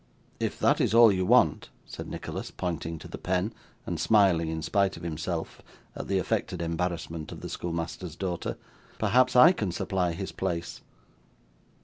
[0.39, 3.53] 'If that is all you want,' said Nicholas, pointing to the pen,
[3.85, 5.61] and smiling, in spite of himself,
[5.95, 8.57] at the affected embarrassment of the schoolmaster's daughter,
[8.97, 10.81] 'perhaps I can supply his place.